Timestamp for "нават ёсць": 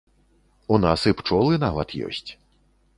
1.67-2.29